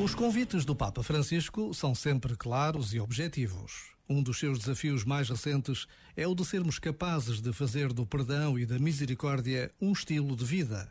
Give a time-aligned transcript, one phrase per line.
[0.00, 3.92] Os convites do Papa Francisco são sempre claros e objetivos.
[4.08, 8.58] Um dos seus desafios mais recentes é o de sermos capazes de fazer do perdão
[8.58, 10.90] e da misericórdia um estilo de vida.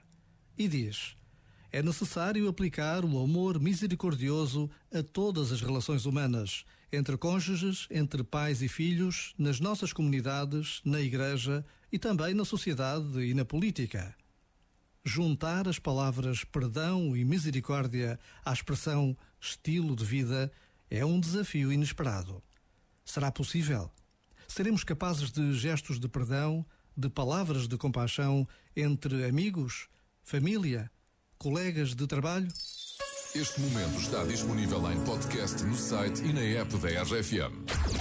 [0.57, 1.17] E diz:
[1.71, 6.63] é necessário aplicar o amor misericordioso a todas as relações humanas,
[6.93, 13.19] entre cônjuges, entre pais e filhos, nas nossas comunidades, na igreja e também na sociedade
[13.19, 14.15] e na política
[15.03, 20.51] juntar as palavras perdão e misericórdia à expressão estilo de vida
[20.89, 22.41] é um desafio inesperado.
[23.03, 23.91] Será possível?
[24.47, 29.87] Seremos capazes de gestos de perdão, de palavras de compaixão entre amigos,
[30.21, 30.91] família,
[31.37, 32.47] colegas de trabalho?
[33.33, 38.00] Este momento está disponível em podcast no site e na app da RFM.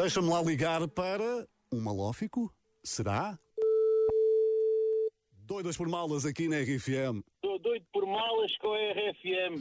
[0.00, 2.50] deixa-me lá ligar para um malófico?
[2.82, 3.38] Será?
[5.46, 7.20] Doidas por malas aqui na RFM.
[7.34, 9.60] Estou doido por malas com a RFM.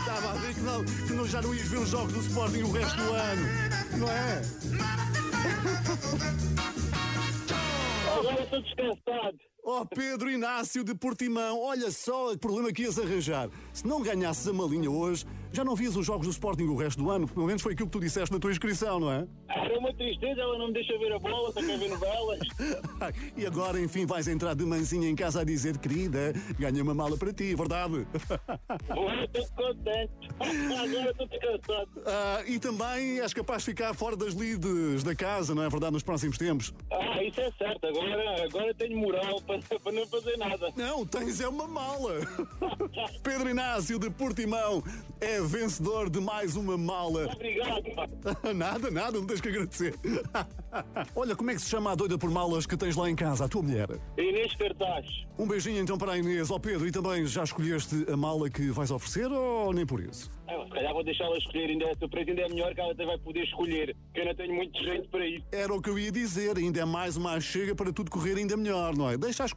[0.00, 2.62] Estava a ver que, não, que não, já não ias ver os jogos do Sporting
[2.62, 3.42] o resto do ano,
[3.98, 4.42] não é?
[8.18, 8.93] Agora estou descansado.
[9.84, 13.50] Oh, Pedro Inácio de Portimão, olha só o problema que ias arranjar.
[13.72, 17.02] Se não ganhasses a malinha hoje, já não vias os jogos do Sporting o resto
[17.02, 17.28] do ano.
[17.28, 19.26] Pelo menos foi aquilo que tu disseste na tua inscrição, não é?
[19.48, 22.40] Era uma tristeza, ela não me deixa ver a bola, só quer ver novelas.
[23.36, 27.16] e agora, enfim, vais entrar de mansinha em casa a dizer, querida, ganha uma mala
[27.16, 28.06] para ti, verdade?
[29.34, 30.12] Estou contente.
[30.40, 31.88] Agora estou descansado.
[32.06, 35.92] Ah, e também és capaz de ficar fora das lides da casa, não é verdade,
[35.92, 36.74] nos próximos tempos?
[36.90, 37.86] Ah, isso é certo.
[37.86, 40.72] Agora, agora tenho moral para, para não fazer nada.
[40.76, 42.20] Não, tens é uma mala.
[43.22, 44.82] Pedro Inácio de Portimão
[45.20, 47.30] é vencedor de mais uma mala.
[47.32, 47.82] Obrigado.
[47.94, 48.06] pá.
[48.54, 49.94] nada, nada, não tens que agradecer.
[51.14, 53.44] Olha, como é que se chama a doida por malas que tens lá em casa,
[53.44, 53.88] a tua mulher?
[54.18, 55.06] Inês Cartaz.
[55.38, 56.50] Um beijinho então para a Inês.
[56.50, 60.30] Ó Pedro, e também já escolheste a mala que vais oferecer ou nem por isso?
[60.46, 63.06] Ah, se calhar vou deixá-la escolher, ainda é surpresa, ainda é melhor que ela até
[63.06, 65.44] vai poder escolher, que eu não tenho muito jeito para isso.
[65.50, 68.56] Era o que eu ia dizer, ainda é mais uma chega para tudo correr ainda
[68.56, 69.16] melhor, não é?
[69.16, 69.54] Deixa a escolher.